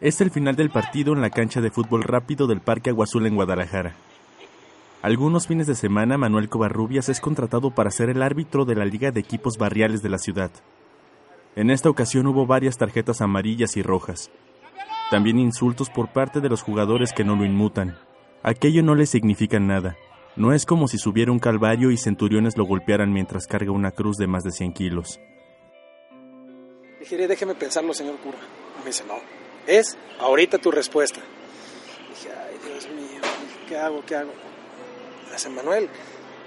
Es 0.00 0.20
el 0.20 0.30
final 0.30 0.56
del 0.56 0.68
partido 0.68 1.14
en 1.14 1.22
la 1.22 1.30
cancha 1.30 1.62
de 1.62 1.70
fútbol 1.70 2.02
rápido 2.02 2.46
del 2.46 2.60
Parque 2.60 2.90
Aguazul 2.90 3.26
en 3.26 3.34
Guadalajara. 3.34 3.94
Algunos 5.00 5.46
fines 5.46 5.66
de 5.66 5.74
semana 5.74 6.18
Manuel 6.18 6.50
Covarrubias 6.50 7.08
es 7.08 7.18
contratado 7.18 7.70
para 7.70 7.90
ser 7.90 8.10
el 8.10 8.20
árbitro 8.20 8.66
de 8.66 8.74
la 8.74 8.84
Liga 8.84 9.10
de 9.10 9.20
Equipos 9.20 9.56
Barriales 9.56 10.02
de 10.02 10.10
la 10.10 10.18
ciudad. 10.18 10.50
En 11.54 11.70
esta 11.70 11.88
ocasión 11.88 12.26
hubo 12.26 12.44
varias 12.44 12.76
tarjetas 12.76 13.22
amarillas 13.22 13.78
y 13.78 13.82
rojas. 13.82 14.30
También 15.10 15.38
insultos 15.38 15.88
por 15.88 16.08
parte 16.08 16.42
de 16.42 16.50
los 16.50 16.60
jugadores 16.60 17.14
que 17.14 17.24
no 17.24 17.34
lo 17.34 17.46
inmutan. 17.46 17.96
Aquello 18.42 18.82
no 18.82 18.94
le 18.94 19.06
significa 19.06 19.58
nada. 19.58 19.96
No 20.34 20.52
es 20.52 20.66
como 20.66 20.88
si 20.88 20.98
subiera 20.98 21.32
un 21.32 21.38
calvario 21.38 21.90
y 21.90 21.96
centuriones 21.96 22.58
lo 22.58 22.64
golpearan 22.64 23.14
mientras 23.14 23.46
carga 23.46 23.70
una 23.70 23.92
cruz 23.92 24.18
de 24.18 24.26
más 24.26 24.44
de 24.44 24.50
100 24.50 24.72
kilos. 24.74 25.20
Dije, 27.00 27.26
déjeme 27.26 27.54
pensarlo, 27.54 27.94
señor 27.94 28.16
cura. 28.16 28.38
Me 28.80 28.86
dice, 28.86 29.04
no, 29.06 29.14
es 29.66 29.96
ahorita 30.18 30.58
tu 30.58 30.70
respuesta. 30.70 31.20
Dije, 32.10 32.34
ay, 32.34 32.56
Dios 32.64 32.88
mío, 32.88 33.20
¿qué 33.68 33.76
hago? 33.76 34.04
¿Qué 34.06 34.16
hago? 34.16 34.32
Dice, 35.32 35.48
Manuel, 35.50 35.88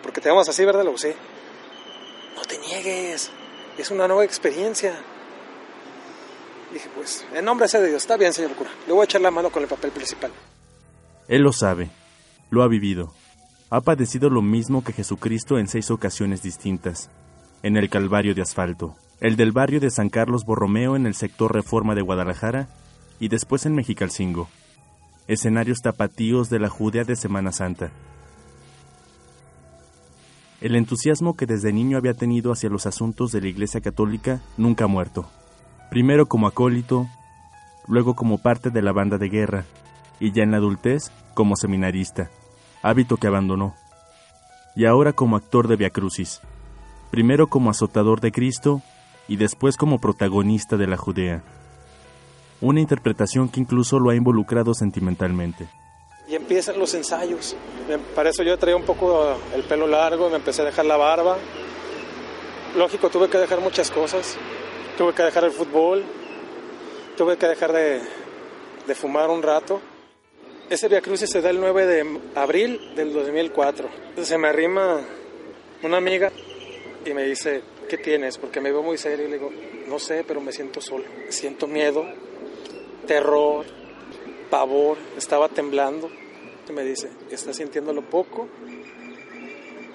porque 0.01 0.21
te 0.21 0.29
vamos 0.29 0.49
así, 0.49 0.65
¿verdad? 0.65 0.83
Lo 0.83 0.97
sé. 0.97 1.15
No 2.35 2.41
te 2.43 2.57
niegues, 2.57 3.31
es 3.77 3.91
una 3.91 4.07
nueva 4.07 4.25
experiencia. 4.25 4.93
Dije, 6.73 6.89
pues, 6.95 7.25
en 7.33 7.45
nombre 7.45 7.67
de 7.67 7.87
Dios, 7.87 8.03
está 8.03 8.17
bien, 8.17 8.33
señor 8.33 8.53
cura. 8.53 8.69
Le 8.87 8.93
voy 8.93 9.01
a 9.01 9.05
echar 9.05 9.21
la 9.21 9.31
mano 9.31 9.49
con 9.49 9.63
el 9.63 9.69
papel 9.69 9.91
principal. 9.91 10.31
Él 11.27 11.41
lo 11.41 11.51
sabe, 11.51 11.89
lo 12.49 12.63
ha 12.63 12.67
vivido. 12.67 13.13
Ha 13.69 13.81
padecido 13.81 14.29
lo 14.29 14.41
mismo 14.41 14.83
que 14.83 14.93
Jesucristo 14.93 15.59
en 15.59 15.67
seis 15.67 15.91
ocasiones 15.91 16.41
distintas. 16.41 17.09
En 17.61 17.75
el 17.75 17.89
Calvario 17.89 18.33
de 18.33 18.41
Asfalto, 18.41 18.95
el 19.19 19.35
del 19.35 19.51
barrio 19.51 19.79
de 19.79 19.91
San 19.91 20.09
Carlos 20.09 20.45
Borromeo 20.45 20.95
en 20.95 21.05
el 21.05 21.13
sector 21.13 21.53
Reforma 21.53 21.93
de 21.93 22.01
Guadalajara 22.01 22.69
y 23.19 23.27
después 23.27 23.65
en 23.65 23.75
Mexicalcingo, 23.75 24.47
escenarios 25.27 25.79
tapatíos 25.81 26.49
de 26.49 26.59
la 26.59 26.69
Judea 26.69 27.03
de 27.03 27.15
Semana 27.15 27.51
Santa. 27.51 27.91
El 30.61 30.75
entusiasmo 30.75 31.35
que 31.35 31.45
desde 31.45 31.71
niño 31.71 31.97
había 31.97 32.13
tenido 32.13 32.51
hacia 32.51 32.69
los 32.69 32.85
asuntos 32.85 33.31
de 33.31 33.41
la 33.41 33.47
Iglesia 33.47 33.81
Católica 33.81 34.41
nunca 34.57 34.85
ha 34.85 34.87
muerto. 34.87 35.29
Primero 35.89 36.27
como 36.27 36.47
acólito, 36.47 37.07
luego 37.87 38.15
como 38.15 38.37
parte 38.37 38.69
de 38.69 38.81
la 38.81 38.91
banda 38.91 39.17
de 39.17 39.29
guerra, 39.29 39.65
y 40.19 40.31
ya 40.31 40.43
en 40.43 40.51
la 40.51 40.57
adultez 40.57 41.11
como 41.33 41.55
seminarista, 41.55 42.29
hábito 42.81 43.17
que 43.17 43.27
abandonó, 43.27 43.75
y 44.75 44.85
ahora 44.85 45.13
como 45.13 45.35
actor 45.35 45.67
de 45.67 45.75
Via 45.75 45.89
Crucis, 45.89 46.41
primero 47.11 47.47
como 47.47 47.69
azotador 47.69 48.21
de 48.21 48.31
Cristo 48.31 48.81
y 49.27 49.37
después 49.37 49.77
como 49.77 49.99
protagonista 49.99 50.77
de 50.77 50.87
la 50.87 50.97
Judea. 50.97 51.43
Una 52.61 52.81
interpretación 52.81 53.49
que 53.49 53.59
incluso 53.59 53.99
lo 53.99 54.09
ha 54.09 54.15
involucrado 54.15 54.73
sentimentalmente. 54.73 55.67
Y 56.27 56.35
empiezan 56.35 56.77
los 56.77 56.93
ensayos. 56.93 57.55
Para 58.15 58.29
eso 58.29 58.43
yo 58.43 58.57
traía 58.57 58.75
un 58.75 58.83
poco 58.83 59.37
el 59.55 59.63
pelo 59.63 59.87
largo, 59.87 60.29
me 60.29 60.35
empecé 60.35 60.61
a 60.61 60.65
dejar 60.65 60.85
la 60.85 60.97
barba. 60.97 61.37
Lógico, 62.77 63.09
tuve 63.09 63.29
que 63.29 63.37
dejar 63.37 63.61
muchas 63.61 63.89
cosas. 63.89 64.37
Tuve 64.97 65.13
que 65.13 65.23
dejar 65.23 65.45
el 65.45 65.51
fútbol, 65.51 66.03
tuve 67.17 67.37
que 67.37 67.47
dejar 67.47 67.71
de, 67.71 68.01
de 68.85 68.95
fumar 68.95 69.29
un 69.29 69.41
rato 69.41 69.81
ese 70.69 70.87
Via 70.87 71.01
Crucis 71.01 71.31
se 71.31 71.41
da 71.41 71.49
el 71.49 71.59
9 71.59 71.85
de 71.87 72.19
abril 72.35 72.93
del 72.95 73.11
2004. 73.11 73.89
Se 74.21 74.37
me 74.37 74.49
arrima 74.49 75.01
una 75.81 75.97
amiga 75.97 76.31
y 77.03 77.11
me 77.15 77.23
dice, 77.23 77.63
¿qué 77.89 77.97
tienes? 77.97 78.37
Porque 78.37 78.61
me 78.61 78.71
veo 78.71 78.83
muy 78.83 78.95
serio 78.99 79.25
y 79.25 79.31
le 79.31 79.39
digo, 79.39 79.51
no 79.87 79.97
sé, 79.97 80.23
pero 80.27 80.41
me 80.41 80.51
siento 80.51 80.79
solo. 80.79 81.05
Siento 81.29 81.65
miedo, 81.65 82.05
terror, 83.09 83.65
pavor, 84.51 84.99
estaba 85.17 85.49
temblando. 85.49 86.11
Y 86.69 86.71
me 86.71 86.83
dice, 86.83 87.09
¿estás 87.31 87.55
sintiendo 87.55 87.91
lo 87.91 88.03
poco? 88.03 88.47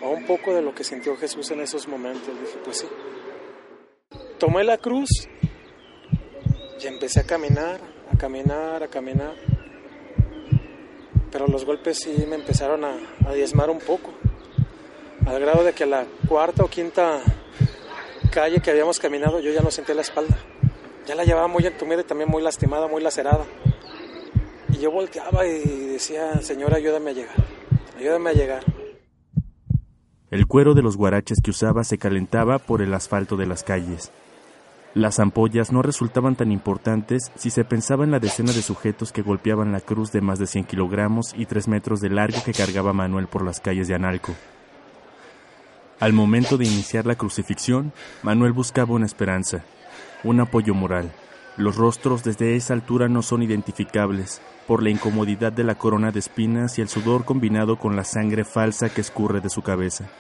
O 0.03 0.11
un 0.11 0.27
poco 0.27 0.53
de 0.53 0.61
lo 0.61 0.75
que 0.75 0.83
sintió 0.83 1.17
Jesús 1.17 1.49
en 1.53 1.61
esos 1.61 1.87
momentos. 1.87 2.29
Dije, 2.41 2.59
pues 2.65 2.79
sí. 2.79 2.87
Tomé 4.39 4.65
la 4.65 4.79
cruz 4.79 5.09
y 6.83 6.87
empecé 6.89 7.21
a 7.21 7.25
caminar, 7.25 7.81
a 8.13 8.19
caminar, 8.19 8.83
a 8.83 8.89
caminar 8.89 9.35
pero 11.35 11.49
los 11.49 11.65
golpes 11.65 11.99
sí 11.99 12.27
me 12.29 12.37
empezaron 12.37 12.85
a, 12.85 12.97
diezmar 13.35 13.69
un 13.69 13.81
poco, 13.81 14.13
al 15.27 15.41
grado 15.41 15.65
de 15.65 15.73
que 15.73 15.83
a 15.83 15.87
la 15.89 16.07
cuarta 16.29 16.63
o 16.63 16.69
quinta 16.69 17.21
calle 18.31 18.61
que 18.61 18.71
habíamos 18.71 19.01
caminado 19.01 19.41
yo 19.41 19.51
ya 19.51 19.61
no 19.61 19.73
sentía 19.73 19.97
la 19.97 20.03
espalda, 20.03 20.39
ya 21.07 21.15
la 21.15 21.25
llevaba 21.25 21.49
muy 21.49 21.67
entumida 21.67 22.01
y 22.01 22.05
también 22.05 22.31
muy 22.31 22.43
lastimada, 22.43 22.89
muy 22.89 23.03
lacerada. 23.03 23.45
Y 24.71 24.79
yo 24.79 24.91
volteaba 24.91 25.47
y 25.47 25.89
decía, 25.93 26.41
Señor, 26.41 26.75
ayúdame 26.75 27.11
a 27.11 27.15
llegar, 27.15 27.37
ayúdame 27.99 28.31
a 28.31 28.33
llegar. 28.33 28.65
El 30.31 30.47
cuero 30.47 30.75
de 30.75 30.83
los 30.83 30.97
guaraches 30.97 31.39
que 31.43 31.51
usaba 31.51 31.85
se 31.85 31.99
calentaba 31.99 32.59
por 32.59 32.83
el 32.83 32.93
asfalto 32.93 33.37
de 33.37 33.47
las 33.47 33.63
calles. 33.63 34.11
Las 34.95 35.19
ampollas 35.19 35.73
no 35.73 35.83
resultaban 35.83 36.37
tan 36.37 36.53
importantes 36.53 37.33
si 37.37 37.51
se 37.51 37.65
pensaba 37.65 38.05
en 38.05 38.11
la 38.11 38.21
decena 38.21 38.53
de 38.53 38.63
sujetos 38.63 39.13
que 39.13 39.23
golpeaban 39.23 39.73
la 39.73 39.81
cruz 39.81 40.13
de 40.13 40.21
más 40.21 40.39
de 40.39 40.47
100 40.47 40.65
kilogramos 40.65 41.35
y 41.37 41.47
3 41.47 41.69
metros 41.69 42.01
de 42.01 42.11
largo 42.11 42.43
que 42.45 42.53
cargaba 42.53 42.93
Manuel 42.93 43.27
por 43.27 43.45
las 43.45 43.61
calles 43.61 43.89
de 43.89 43.95
Analco. 43.95 44.35
Al 46.01 46.13
momento 46.13 46.57
de 46.57 46.67
iniciar 46.67 47.07
la 47.07 47.17
crucifixión, 47.17 47.93
Manuel 48.23 48.53
buscaba 48.53 48.95
una 48.95 49.07
esperanza, 49.07 49.65
un 50.25 50.41
apoyo 50.41 50.75
moral. 50.75 51.13
Los 51.57 51.77
rostros 51.77 52.25
desde 52.25 52.57
esa 52.57 52.75
altura 52.75 53.09
no 53.09 53.23
son 53.23 53.43
identificables 53.43 54.43
por 54.67 54.83
la 54.83 54.91
incomodidad 54.91 55.53
de 55.53 55.63
la 55.63 55.77
corona 55.77 56.11
de 56.11 56.19
espinas 56.19 56.79
y 56.79 56.83
el 56.83 56.89
sudor 56.89 57.25
combinado 57.25 57.77
con 57.77 57.95
la 57.95 58.03
sangre 58.05 58.45
falsa 58.45 58.93
que 58.93 59.03
escurre 59.03 59.41
de 59.41 59.51
su 59.51 59.63
cabeza. 59.63 60.11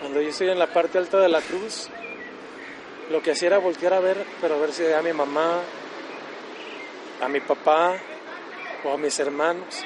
Cuando 0.00 0.22
yo 0.22 0.28
estoy 0.28 0.48
en 0.48 0.58
la 0.58 0.72
parte 0.72 0.98
alta 0.98 1.18
de 1.18 1.28
la 1.28 1.42
cruz, 1.42 1.90
lo 3.10 3.20
que 3.22 3.32
hacía 3.32 3.48
era 3.48 3.58
voltear 3.58 3.92
a 3.92 4.00
ver, 4.00 4.24
pero 4.40 4.54
a 4.54 4.58
ver 4.58 4.72
si 4.72 4.84
a 4.90 5.02
mi 5.02 5.12
mamá, 5.12 5.60
a 7.20 7.28
mi 7.28 7.40
papá 7.40 7.94
o 8.84 8.92
a 8.92 8.98
mis 8.98 9.18
hermanos. 9.18 9.84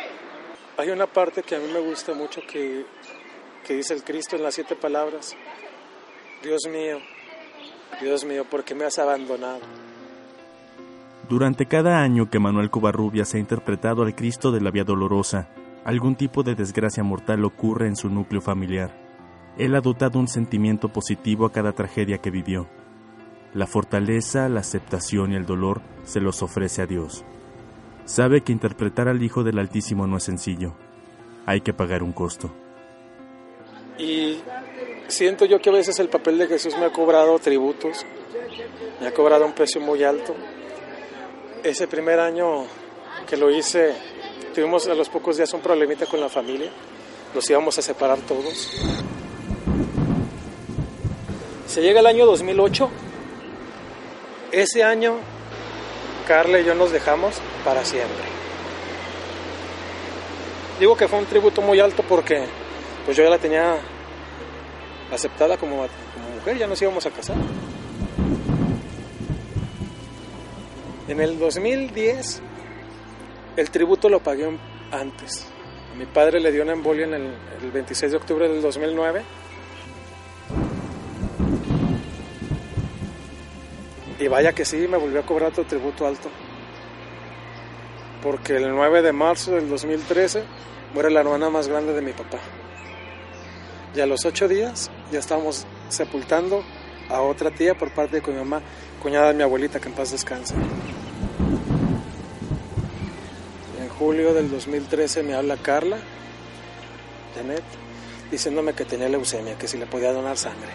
Hay 0.77 0.91
una 0.91 1.07
parte 1.07 1.43
que 1.43 1.57
a 1.57 1.59
mí 1.59 1.67
me 1.73 1.81
gusta 1.81 2.15
mucho 2.15 2.41
que, 2.47 2.85
que 3.67 3.75
dice 3.75 3.95
el 3.95 4.05
Cristo 4.05 4.37
en 4.37 4.43
las 4.43 4.55
siete 4.55 4.77
palabras. 4.77 5.37
Dios 6.43 6.63
mío, 6.71 6.99
Dios 8.01 8.25
mío, 8.25 8.45
¿por 8.45 8.65
qué 8.65 8.75
me 8.75 8.85
has 8.85 8.99
abandonado? 8.99 9.61
Durante 11.29 11.67
cada 11.67 12.01
año 12.01 12.29
que 12.29 12.39
Manuel 12.39 12.71
Covarrubias 12.71 13.35
ha 13.35 13.39
interpretado 13.39 14.03
al 14.03 14.15
Cristo 14.15 14.51
de 14.51 14.61
la 14.61 14.71
Vía 14.71 14.85
Dolorosa, 14.85 15.49
algún 15.85 16.17
tipo 16.17 16.43
de 16.43 16.55
desgracia 16.55 17.05
mortal 17.05 17.45
ocurre 17.45 17.87
en 17.87 17.97
su 17.97 18.09
núcleo 18.09 18.41
familiar. 18.41 18.91
Él 19.57 19.75
ha 19.75 19.81
dotado 19.81 20.19
un 20.19 20.29
sentimiento 20.29 20.89
positivo 20.89 21.47
a 21.47 21.53
cada 21.53 21.73
tragedia 21.73 22.19
que 22.19 22.31
vivió. 22.31 22.69
La 23.55 23.67
fortaleza, 23.67 24.49
la 24.49 24.61
aceptación 24.61 25.33
y 25.33 25.37
el 25.37 25.47
dolor 25.47 25.83
se 26.05 26.21
los 26.21 26.43
ofrece 26.43 26.83
a 26.83 26.87
Dios. 26.87 27.25
Sabe 28.05 28.43
que 28.43 28.53
interpretar 28.53 29.09
al 29.09 29.23
Hijo 29.23 29.45
del 29.45 29.59
Altísimo 29.59 30.07
no 30.07 30.17
es 30.17 30.25
sencillo. 30.25 30.75
Hay 31.47 31.61
que 31.61 31.73
pagar 31.73 32.03
un 32.03 32.13
costo. 32.13 32.53
Y 33.99 34.39
siento 35.11 35.45
yo 35.45 35.61
que 35.61 35.71
a 35.71 35.73
veces 35.73 35.99
el 35.99 36.09
papel 36.09 36.39
de 36.39 36.47
Jesús 36.47 36.77
me 36.79 36.87
ha 36.87 36.93
cobrado 36.93 37.39
tributos, 37.39 38.05
me 39.01 39.09
ha 39.09 39.13
cobrado 39.13 39.45
un 39.45 39.53
precio 39.53 39.81
muy 39.81 40.05
alto. 40.05 40.35
Ese 41.63 41.87
primer 41.87 42.19
año 42.21 42.65
que 43.29 43.37
lo 43.37 43.51
hice, 43.51 43.95
tuvimos 44.55 44.87
a 44.89 44.95
los 44.95 45.09
pocos 45.09 45.37
días 45.37 45.53
un 45.53 45.61
problemita 45.61 46.07
con 46.07 46.21
la 46.21 46.29
familia, 46.29 46.71
los 47.35 47.49
íbamos 47.51 47.79
a 47.79 47.83
separar 47.83 48.19
todos. 48.21 48.71
Se 51.67 51.83
llega 51.83 52.01
el 52.01 52.07
año 52.07 52.27
2008 52.27 52.91
ese 54.53 54.83
año, 54.83 55.19
Carla 56.27 56.59
y 56.59 56.65
yo 56.65 56.75
nos 56.75 56.91
dejamos 56.91 57.37
para 57.65 57.85
siempre. 57.85 58.25
Digo 60.81 60.97
que 60.97 61.07
fue 61.07 61.19
un 61.19 61.27
tributo 61.27 61.61
muy 61.63 61.79
alto 61.79 62.03
porque 62.09 62.47
pues 63.05 63.17
yo 63.17 63.23
ya 63.23 63.31
la 63.31 63.39
tenía 63.39 63.79
aceptada 65.13 65.57
como, 65.57 65.87
mujer, 66.37 66.59
ya 66.59 66.67
nos 66.67 66.81
íbamos 66.81 67.05
a 67.07 67.11
casar. 67.11 67.37
En 71.09 71.21
el 71.21 71.39
2010 71.39 72.43
el 73.57 73.71
tributo 73.71 74.09
lo 74.09 74.21
pagué 74.21 74.49
antes. 74.93 75.47
Mi 75.97 76.07
padre 76.07 76.41
le 76.41 76.53
dio 76.53 76.63
una 76.63 76.73
embolia 76.73 77.05
en 77.05 77.15
el, 77.15 77.35
el 77.63 77.71
26 77.73 78.13
de 78.13 78.17
octubre 78.17 78.49
del 78.49 78.63
2009 78.63 79.23
Y 84.21 84.29
vaya 84.29 84.53
que 84.53 84.67
sí, 84.67 84.87
me 84.87 84.99
volvió 84.99 85.21
a 85.21 85.23
cobrar 85.27 85.49
otro 85.49 85.65
tributo 85.65 86.07
alto. 86.07 86.29
Porque 88.23 88.57
el 88.57 88.69
9 88.71 89.01
de 89.01 89.13
marzo 89.13 89.53
del 89.53 89.67
2013 89.67 90.45
muere 90.93 91.11
la 91.11 91.21
hermana 91.21 91.49
más 91.49 91.69
grande 91.69 91.95
de 91.95 92.03
mi 92.03 92.13
papá. 92.13 92.39
Y 93.95 94.01
a 94.01 94.07
los 94.07 94.27
ocho 94.27 94.47
días 94.47 94.91
ya 95.11 95.19
estábamos 95.19 95.67
sepultando 95.89 96.65
a 97.09 97.23
otra 97.23 97.51
tía 97.51 97.75
por 97.77 97.93
parte 97.93 98.21
de 98.21 98.33
mi 98.33 98.39
mamá, 98.39 98.63
cuñada 99.03 99.29
de 99.29 99.35
mi 99.35 99.43
abuelita, 99.43 99.81
que 99.81 99.89
en 99.89 99.95
paz 99.95 100.13
descanse. 100.13 100.55
julio 104.01 104.33
del 104.33 104.51
2013 104.51 105.23
me 105.23 105.35
habla 105.35 105.59
Carla, 105.59 105.99
Janet, 107.35 107.63
diciéndome 108.31 108.73
que 108.73 108.87
tenía 108.87 109.11
leucemia, 109.11 109.59
que 109.59 109.69
si 109.69 109.77
le 109.77 109.85
podía 109.85 110.11
donar 110.11 110.39
sangre. 110.39 110.71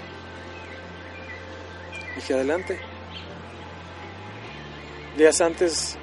Dije, 2.16 2.36
adelante. 2.36 2.80
Días 5.18 5.42
antes, 5.42 5.98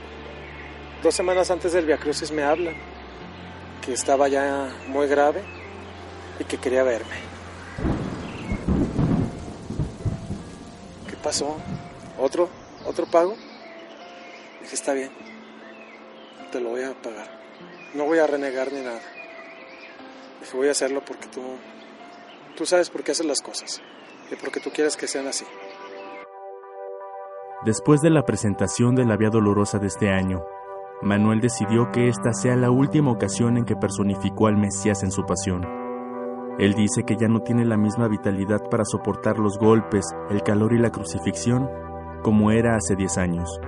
dos 1.01 1.15
semanas 1.15 1.49
antes 1.53 1.73
del 1.73 1.87
Via 1.87 1.97
Crucis 1.97 2.33
me 2.33 2.43
habla 2.43 2.73
que 3.83 3.93
estaba 3.93 4.27
ya 4.27 4.69
muy 4.89 5.07
grave 5.07 5.45
y 6.41 6.45
que 6.45 6.57
quería 6.57 6.83
verme. 6.83 7.15
¿Qué 11.09 11.17
pasó? 11.23 11.57
¿Otro? 12.19 12.49
¿Otro 12.87 13.07
pago? 13.07 13.35
Dije, 14.61 14.75
está 14.75 14.93
bien, 14.93 15.11
te 16.51 16.61
lo 16.61 16.71
voy 16.71 16.83
a 16.83 16.95
pagar. 16.95 17.29
No 17.95 18.05
voy 18.05 18.19
a 18.19 18.27
renegar 18.27 18.73
ni 18.73 18.81
nada. 18.81 19.01
Dije, 20.41 20.57
voy 20.57 20.69
a 20.69 20.73
hacerlo 20.73 21.03
porque 21.05 21.27
tú, 21.29 21.43
tú 22.57 22.67
sabes 22.67 22.91
por 22.91 23.03
qué 23.03 23.13
haces 23.13 23.27
las 23.27 23.41
cosas 23.41 23.83
y 24.31 24.37
porque 24.37 24.61
tú 24.61 24.71
quieres 24.71 24.97
que 24.97 25.07
sean 25.07 25.27
así. 25.27 25.45
Después 27.65 28.01
de 28.01 28.11
la 28.11 28.25
presentación 28.25 28.95
de 28.95 29.05
la 29.05 29.17
Vía 29.17 29.31
Dolorosa 29.31 29.79
de 29.79 29.87
este 29.87 30.11
año, 30.11 30.45
Manuel 31.03 31.41
decidió 31.41 31.91
que 31.93 32.09
esta 32.09 32.33
sea 32.33 32.57
la 32.57 32.71
última 32.71 33.11
ocasión 33.11 33.57
en 33.57 33.65
que 33.65 33.77
personificó 33.77 34.47
al 34.47 34.57
Mesías 34.57 35.03
en 35.03 35.11
su 35.11 35.25
pasión. 35.25 35.82
Él 36.59 36.75
dice 36.75 37.03
que 37.05 37.17
ya 37.17 37.29
no 37.29 37.41
tiene 37.41 37.65
la 37.65 37.77
misma 37.77 38.09
vitalidad 38.09 38.61
para 38.71 38.85
soportar 38.85 39.39
los 39.39 39.59
golpes, 39.59 40.05
el 40.31 40.43
calor 40.43 40.75
y 40.75 40.79
la 40.79 40.91
crucifixión 40.91 41.69
como 42.23 42.51
era 42.51 42.77
hace 42.77 42.95
10 42.95 43.19
años. 43.19 43.61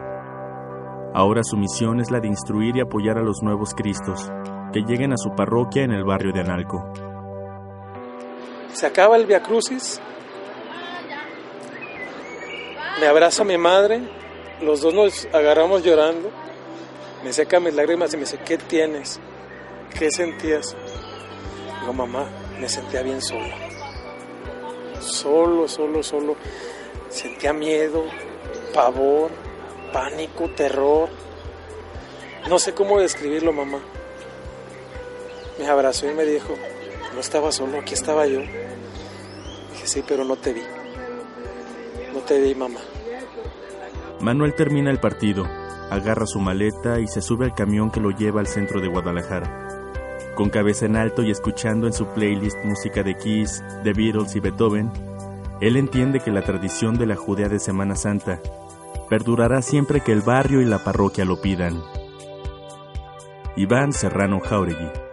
Ahora 1.12 1.42
su 1.44 1.56
misión 1.56 2.00
es 2.00 2.10
la 2.10 2.20
de 2.20 2.28
instruir 2.28 2.76
y 2.76 2.80
apoyar 2.80 3.18
a 3.18 3.22
los 3.22 3.42
nuevos 3.42 3.74
Cristos 3.74 4.30
que 4.72 4.82
lleguen 4.82 5.12
a 5.12 5.16
su 5.16 5.30
parroquia 5.34 5.84
en 5.84 5.92
el 5.92 6.04
barrio 6.04 6.32
de 6.32 6.40
Analco. 6.40 6.84
Se 8.72 8.86
acaba 8.86 9.16
el 9.16 9.24
Via 9.24 9.40
Crucis. 9.40 10.00
Me 13.00 13.06
abraza 13.06 13.44
mi 13.44 13.56
madre, 13.56 14.00
los 14.60 14.80
dos 14.80 14.92
nos 14.92 15.26
agarramos 15.32 15.84
llorando. 15.84 16.30
Me 17.22 17.32
seca 17.32 17.60
mis 17.60 17.74
lágrimas 17.74 18.12
y 18.12 18.16
me 18.16 18.24
dice, 18.24 18.38
¿qué 18.44 18.58
tienes? 18.58 19.20
¿Qué 19.96 20.10
sentías? 20.10 20.76
Digo, 21.80 21.92
mamá, 21.92 22.26
me 22.60 22.68
sentía 22.68 23.02
bien 23.02 23.20
solo. 23.20 23.54
Solo, 25.00 25.68
solo, 25.68 26.02
solo. 26.02 26.36
Sentía 27.08 27.52
miedo, 27.52 28.04
pavor, 28.72 29.30
pánico, 29.92 30.48
terror. 30.50 31.08
No 32.48 32.58
sé 32.58 32.74
cómo 32.74 32.98
describirlo, 32.98 33.52
mamá. 33.52 33.78
Me 35.58 35.68
abrazó 35.68 36.10
y 36.10 36.14
me 36.14 36.24
dijo, 36.24 36.54
no 37.14 37.20
estaba 37.20 37.52
solo, 37.52 37.78
aquí 37.78 37.94
estaba 37.94 38.26
yo. 38.26 38.40
Dije, 38.40 39.86
sí, 39.86 40.04
pero 40.06 40.24
no 40.24 40.36
te 40.36 40.52
vi. 40.52 40.62
No 42.12 42.20
te 42.20 42.40
vi, 42.40 42.54
mamá. 42.54 42.80
Manuel 44.20 44.54
termina 44.54 44.90
el 44.90 45.00
partido, 45.00 45.44
agarra 45.90 46.26
su 46.26 46.40
maleta 46.40 46.98
y 46.98 47.06
se 47.06 47.20
sube 47.20 47.44
al 47.44 47.54
camión 47.54 47.90
que 47.90 48.00
lo 48.00 48.10
lleva 48.10 48.40
al 48.40 48.46
centro 48.46 48.80
de 48.80 48.88
Guadalajara. 48.88 49.83
Con 50.34 50.50
cabeza 50.50 50.86
en 50.86 50.96
alto 50.96 51.22
y 51.22 51.30
escuchando 51.30 51.86
en 51.86 51.92
su 51.92 52.06
playlist 52.06 52.58
música 52.64 53.02
de 53.02 53.16
Kiss, 53.16 53.62
The 53.84 53.92
Beatles 53.92 54.34
y 54.34 54.40
Beethoven, 54.40 54.90
él 55.60 55.76
entiende 55.76 56.20
que 56.20 56.32
la 56.32 56.42
tradición 56.42 56.98
de 56.98 57.06
la 57.06 57.14
Judea 57.14 57.48
de 57.48 57.60
Semana 57.60 57.94
Santa 57.94 58.40
perdurará 59.08 59.62
siempre 59.62 60.00
que 60.00 60.12
el 60.12 60.22
barrio 60.22 60.60
y 60.60 60.64
la 60.64 60.82
parroquia 60.82 61.24
lo 61.24 61.40
pidan. 61.40 61.80
Iván 63.56 63.92
Serrano 63.92 64.40
Jauregui 64.40 65.03